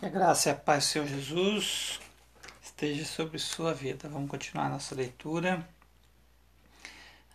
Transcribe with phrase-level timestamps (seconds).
[0.00, 2.00] Que a graça e a paz do Senhor Jesus
[2.62, 4.08] esteja sobre sua vida.
[4.08, 5.68] Vamos continuar nossa leitura,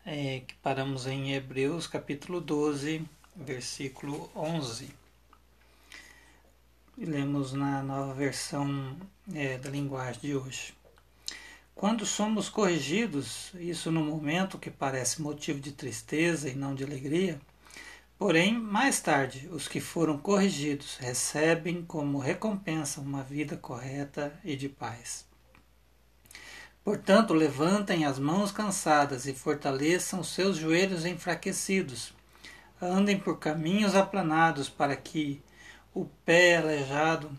[0.04, 3.06] é, que paramos em Hebreus capítulo 12,
[3.36, 4.90] versículo 11.
[6.98, 8.98] E lemos na nova versão
[9.32, 10.74] é, da linguagem de hoje.
[11.76, 17.40] Quando somos corrigidos, isso no momento que parece motivo de tristeza e não de alegria,
[18.18, 24.70] Porém, mais tarde, os que foram corrigidos recebem como recompensa uma vida correta e de
[24.70, 25.26] paz.
[26.82, 32.14] Portanto, levantem as mãos cansadas e fortaleçam seus joelhos enfraquecidos.
[32.82, 35.42] Andem por caminhos aplanados para que
[35.94, 37.30] o pé aleijado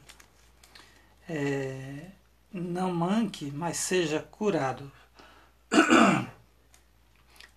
[1.28, 2.10] é,
[2.52, 4.92] não manque, mas seja curado.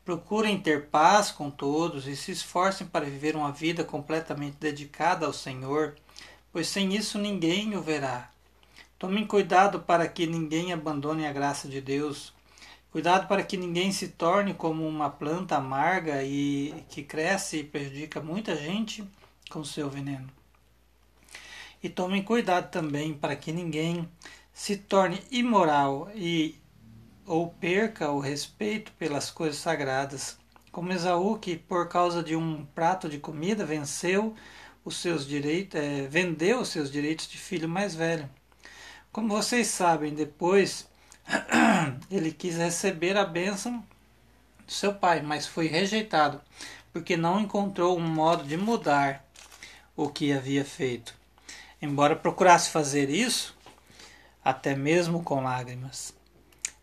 [0.10, 5.32] Procurem ter paz com todos e se esforcem para viver uma vida completamente dedicada ao
[5.32, 5.94] Senhor,
[6.52, 8.32] pois sem isso ninguém o verá.
[8.98, 12.34] Tomem cuidado para que ninguém abandone a graça de Deus.
[12.92, 18.20] Cuidado para que ninguém se torne como uma planta amarga e que cresce e prejudica
[18.20, 19.08] muita gente
[19.48, 20.28] com seu veneno.
[21.84, 24.10] E tomem cuidado também para que ninguém
[24.52, 26.59] se torne imoral e
[27.30, 30.36] ou perca o respeito pelas coisas sagradas,
[30.72, 34.34] como Esaú que por causa de um prato de comida venceu
[34.84, 38.28] os seus direitos, é, vendeu os seus direitos de filho mais velho.
[39.12, 40.90] Como vocês sabem, depois
[42.10, 43.86] ele quis receber a bênção
[44.66, 46.42] do seu pai, mas foi rejeitado,
[46.92, 49.24] porque não encontrou um modo de mudar
[49.96, 51.14] o que havia feito.
[51.80, 53.56] Embora procurasse fazer isso,
[54.44, 56.18] até mesmo com lágrimas.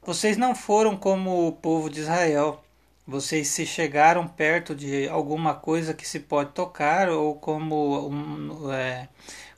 [0.06, 2.62] Vocês não foram como o povo de Israel.
[3.04, 9.08] Vocês se chegaram perto de alguma coisa que se pode tocar, ou como, um, é,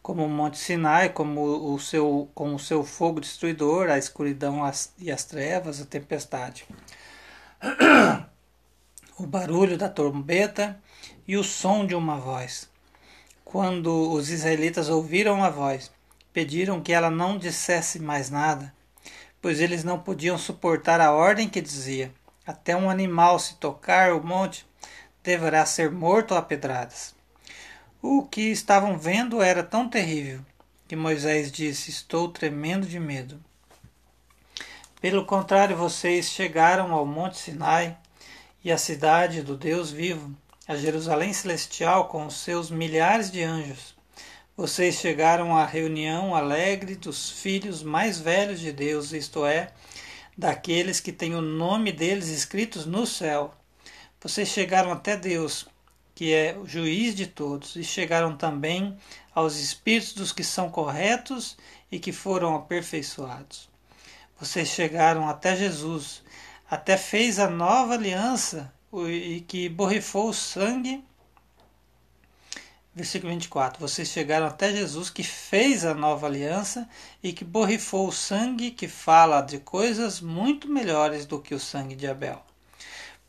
[0.02, 4.90] como o Monte Sinai, como o seu, com o seu fogo destruidor, a escuridão as,
[4.98, 6.64] e as trevas, a tempestade.
[9.18, 10.80] o barulho da trombeta
[11.26, 12.70] e o som de uma voz.
[13.44, 15.92] Quando os israelitas ouviram a voz,
[16.32, 18.72] pediram que ela não dissesse mais nada
[19.48, 22.12] pois eles não podiam suportar a ordem que dizia:
[22.46, 24.66] Até um animal se tocar o monte,
[25.22, 27.14] deverá ser morto a pedradas.
[28.02, 30.44] O que estavam vendo era tão terrível
[30.86, 33.42] que Moisés disse: Estou tremendo de medo.
[35.00, 37.96] Pelo contrário, vocês chegaram ao Monte Sinai
[38.62, 40.36] e à cidade do Deus vivo,
[40.66, 43.97] a Jerusalém celestial com os seus milhares de anjos.
[44.58, 49.70] Vocês chegaram à reunião alegre dos filhos mais velhos de Deus, isto é,
[50.36, 53.54] daqueles que têm o nome deles escritos no céu.
[54.20, 55.68] Vocês chegaram até Deus,
[56.12, 58.98] que é o juiz de todos, e chegaram também
[59.32, 61.56] aos espíritos dos que são corretos
[61.88, 63.68] e que foram aperfeiçoados.
[64.40, 66.20] Vocês chegaram até Jesus,
[66.68, 68.74] até fez a nova aliança
[69.08, 71.04] e que borrifou o sangue
[72.98, 76.88] Versículo 24: Vocês chegaram até Jesus que fez a nova aliança
[77.22, 81.94] e que borrifou o sangue que fala de coisas muito melhores do que o sangue
[81.94, 82.44] de Abel.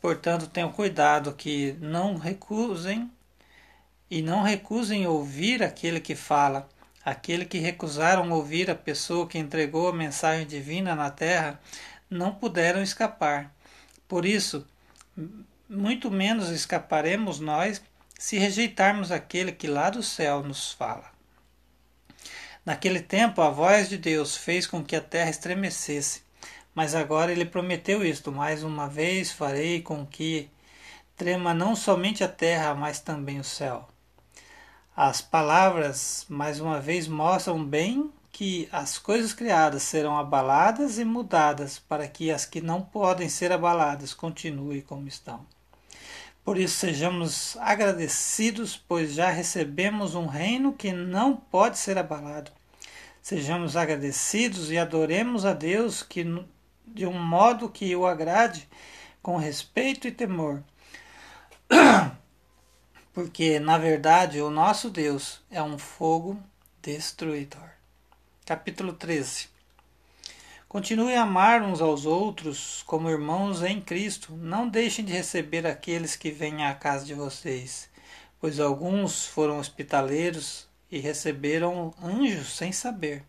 [0.00, 3.08] Portanto, tenham cuidado que não recusem
[4.10, 6.68] e não recusem ouvir aquele que fala.
[7.04, 11.60] Aquele que recusaram ouvir a pessoa que entregou a mensagem divina na terra
[12.10, 13.54] não puderam escapar.
[14.08, 14.66] Por isso,
[15.68, 17.80] muito menos escaparemos nós
[18.20, 21.10] se rejeitarmos aquele que lá do céu nos fala.
[22.66, 26.22] Naquele tempo, a voz de Deus fez com que a terra estremecesse,
[26.74, 30.50] mas agora ele prometeu isto: mais uma vez farei com que
[31.16, 33.88] trema não somente a terra, mas também o céu.
[34.94, 41.78] As palavras, mais uma vez, mostram bem que as coisas criadas serão abaladas e mudadas
[41.78, 45.46] para que as que não podem ser abaladas continuem como estão.
[46.50, 52.50] Por isso, sejamos agradecidos, pois já recebemos um reino que não pode ser abalado.
[53.22, 56.24] Sejamos agradecidos e adoremos a Deus que,
[56.84, 58.68] de um modo que o agrade,
[59.22, 60.60] com respeito e temor.
[63.14, 66.36] Porque, na verdade, o nosso Deus é um fogo
[66.82, 67.70] destruidor.
[68.44, 69.59] Capítulo 13
[70.70, 74.36] Continue a amar uns aos outros como irmãos em Cristo.
[74.36, 77.90] Não deixem de receber aqueles que vêm à casa de vocês,
[78.40, 83.24] pois alguns foram hospitaleiros e receberam anjos sem saber.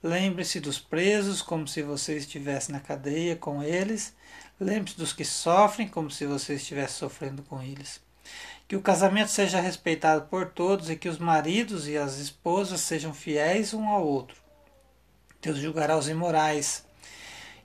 [0.00, 4.14] Lembre-se dos presos como se você estivesse na cadeia com eles.
[4.60, 8.00] Lembre-se dos que sofrem como se você estivesse sofrendo com eles.
[8.68, 13.12] Que o casamento seja respeitado por todos e que os maridos e as esposas sejam
[13.12, 14.45] fiéis um ao outro.
[15.46, 16.84] Deus julgará os imorais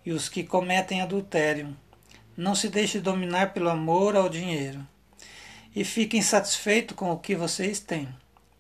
[0.06, 1.76] e os que cometem adultério.
[2.38, 4.88] Não se deixe dominar pelo amor ao dinheiro.
[5.76, 8.08] E fiquem satisfeitos com o que vocês têm.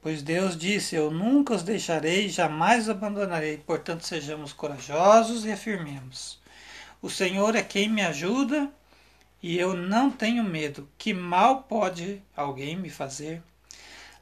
[0.01, 3.57] Pois Deus disse: Eu nunca os deixarei, jamais os abandonarei.
[3.57, 6.39] Portanto, sejamos corajosos e afirmemos.
[6.99, 8.71] O Senhor é quem me ajuda
[9.39, 10.89] e eu não tenho medo.
[10.97, 13.43] Que mal pode alguém me fazer?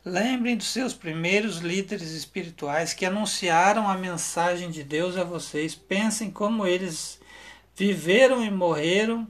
[0.06, 5.76] Lembrem dos seus primeiros líderes espirituais que anunciaram a mensagem de Deus a vocês.
[5.76, 7.20] Pensem como eles
[7.76, 9.28] viveram e morreram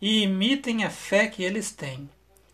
[0.00, 2.10] e imitem a fé que eles têm.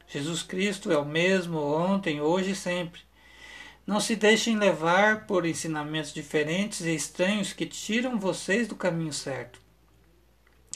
[0.07, 3.01] Jesus Cristo é o mesmo ontem, hoje e sempre.
[3.87, 9.59] Não se deixem levar por ensinamentos diferentes e estranhos que tiram vocês do caminho certo.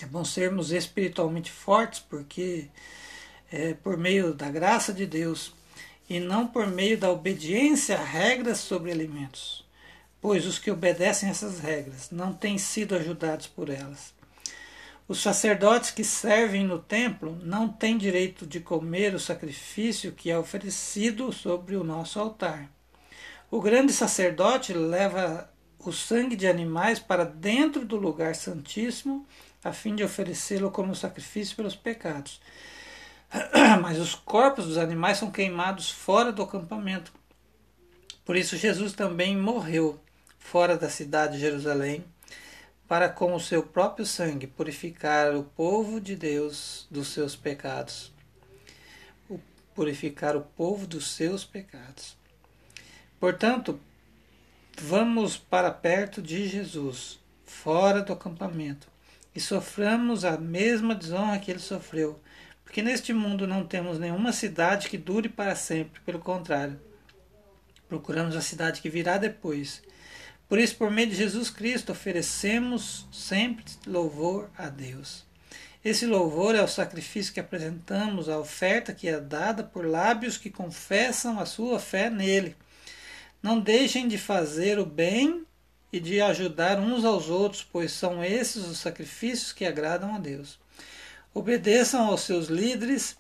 [0.00, 2.68] É bom sermos espiritualmente fortes, porque
[3.52, 5.52] é por meio da graça de Deus
[6.08, 9.64] e não por meio da obediência a regras sobre alimentos,
[10.20, 14.14] pois os que obedecem essas regras não têm sido ajudados por elas.
[15.06, 20.38] Os sacerdotes que servem no templo não têm direito de comer o sacrifício que é
[20.38, 22.70] oferecido sobre o nosso altar.
[23.50, 29.26] O grande sacerdote leva o sangue de animais para dentro do lugar santíssimo
[29.64, 32.40] a fim de oferecê-lo como sacrifício pelos pecados.
[33.82, 37.12] Mas os corpos dos animais são queimados fora do acampamento.
[38.24, 39.98] Por isso, Jesus também morreu
[40.38, 42.04] fora da cidade de Jerusalém,
[42.86, 48.12] para com o seu próprio sangue purificar o povo de Deus dos seus pecados.
[49.74, 52.16] Purificar o povo dos seus pecados.
[53.20, 53.78] Portanto,
[54.80, 58.88] vamos para perto de Jesus, fora do acampamento,
[59.34, 62.18] e soframos a mesma desonra que ele sofreu,
[62.68, 66.78] porque neste mundo não temos nenhuma cidade que dure para sempre, pelo contrário,
[67.88, 69.82] procuramos a cidade que virá depois.
[70.46, 75.24] Por isso, por meio de Jesus Cristo, oferecemos sempre louvor a Deus.
[75.82, 80.50] Esse louvor é o sacrifício que apresentamos, a oferta que é dada por lábios que
[80.50, 82.54] confessam a sua fé nele.
[83.42, 85.42] Não deixem de fazer o bem
[85.90, 90.58] e de ajudar uns aos outros, pois são esses os sacrifícios que agradam a Deus.
[91.38, 93.16] Obedeçam aos seus líderes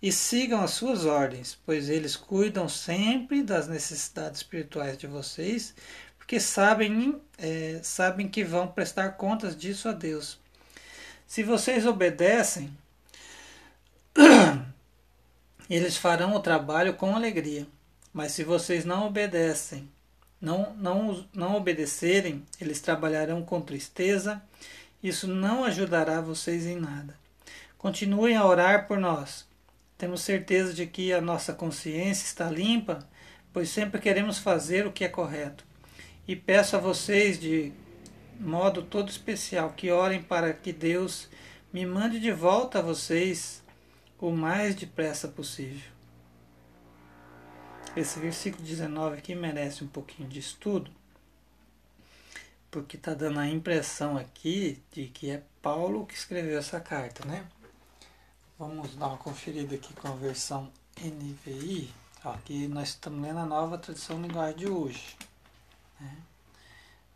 [0.00, 5.74] e sigam as suas ordens, pois eles cuidam sempre das necessidades espirituais de vocês,
[6.16, 10.40] porque sabem, é, sabem que vão prestar contas disso a Deus.
[11.26, 12.74] Se vocês obedecem,
[15.68, 17.66] eles farão o trabalho com alegria.
[18.14, 19.86] Mas se vocês não obedecem,
[20.40, 24.42] não, não, não obedecerem, eles trabalharão com tristeza.
[25.02, 27.27] Isso não ajudará vocês em nada.
[27.78, 29.46] Continuem a orar por nós.
[29.96, 33.08] Temos certeza de que a nossa consciência está limpa,
[33.52, 35.64] pois sempre queremos fazer o que é correto.
[36.26, 37.72] E peço a vocês, de
[38.40, 41.28] modo todo especial, que orem para que Deus
[41.72, 43.62] me mande de volta a vocês
[44.18, 45.88] o mais depressa possível.
[47.96, 50.90] Esse versículo 19 aqui merece um pouquinho de estudo,
[52.72, 57.46] porque está dando a impressão aqui de que é Paulo que escreveu essa carta, né?
[58.58, 60.68] Vamos dar uma conferida aqui com a versão
[61.00, 61.94] NVI.
[62.24, 65.16] Aqui nós estamos lendo a nova tradução linguagem de hoje.
[66.00, 66.16] Né?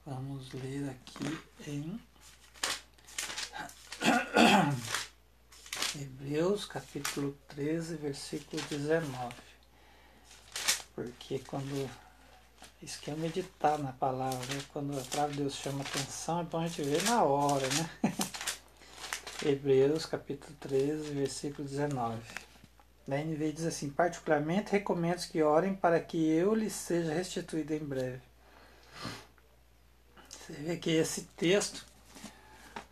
[0.07, 2.01] Vamos ler aqui em
[6.01, 9.35] Hebreus capítulo 13, versículo 19.
[10.95, 11.91] Porque quando.
[12.81, 14.63] Isso que é meditar na palavra, né?
[14.73, 18.13] quando a palavra de Deus chama atenção, é bom a gente ver na hora, né?
[19.45, 22.17] Hebreus capítulo 13, versículo 19.
[23.07, 27.81] Da NV diz assim: Particularmente recomendo que orem para que eu lhes seja restituído em
[27.81, 28.21] breve.
[30.29, 31.85] Você vê que esse texto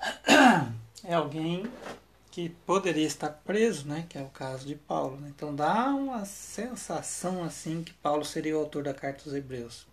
[1.05, 1.71] é alguém
[2.33, 5.21] que poderia estar preso, né, que é o caso de Paulo.
[5.21, 5.33] Né?
[5.35, 9.87] Então dá uma sensação assim que Paulo seria o autor da carta aos Hebreus.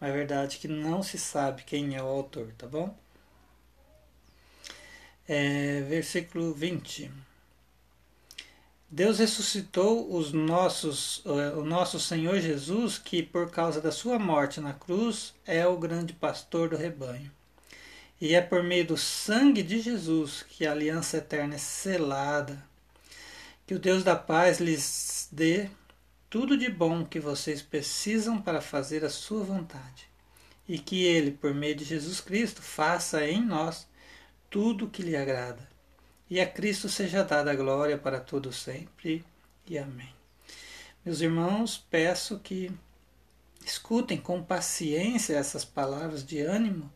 [0.00, 2.92] Mas é verdade que não se sabe quem é o autor, tá bom?
[5.28, 7.10] É, versículo 20.
[8.94, 14.74] Deus ressuscitou os nossos, o nosso Senhor Jesus, que por causa da sua morte na
[14.74, 17.30] cruz é o grande pastor do rebanho.
[18.20, 22.62] E é por meio do sangue de Jesus que a aliança eterna é selada.
[23.66, 25.70] Que o Deus da paz lhes dê
[26.28, 30.06] tudo de bom que vocês precisam para fazer a sua vontade.
[30.68, 33.88] E que Ele, por meio de Jesus Cristo, faça em nós
[34.52, 35.66] tudo o que lhe agrada.
[36.28, 39.24] E a Cristo seja dada a glória para todos sempre.
[39.66, 40.14] E amém.
[41.04, 42.70] Meus irmãos, peço que
[43.64, 46.92] escutem com paciência essas palavras de ânimo,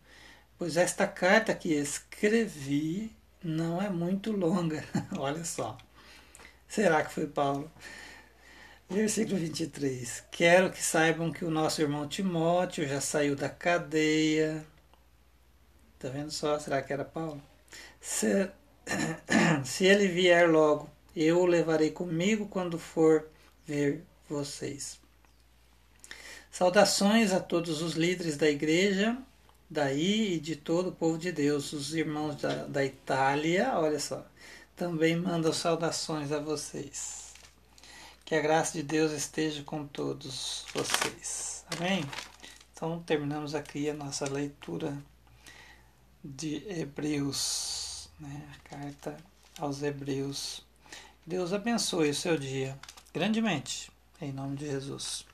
[0.59, 3.11] pois esta carta que escrevi
[3.43, 4.85] não é muito longa.
[5.17, 5.79] Olha só.
[6.69, 7.71] Será que foi Paulo?
[8.89, 10.25] Versículo 23.
[10.31, 14.63] Quero que saibam que o nosso irmão Timóteo já saiu da cadeia.
[15.99, 16.59] Tá vendo só?
[16.59, 17.43] Será que era Paulo?
[18.00, 18.50] Se,
[19.65, 23.26] se ele vier logo, eu o levarei comigo quando for
[23.67, 25.00] ver vocês.
[26.50, 29.17] Saudações a todos os líderes da igreja,
[29.69, 31.73] daí e de todo o povo de Deus.
[31.73, 34.26] Os irmãos da, da Itália, olha só,
[34.76, 37.35] também mandam saudações a vocês.
[38.25, 41.65] Que a graça de Deus esteja com todos vocês.
[41.76, 42.05] Amém?
[42.73, 44.97] Então terminamos aqui a nossa leitura
[46.26, 48.42] de Hebreus, né?
[48.54, 49.16] a carta
[49.59, 50.64] aos Hebreus.
[51.26, 52.78] Deus abençoe o seu dia
[53.12, 53.90] grandemente,
[54.21, 55.25] em nome de Jesus.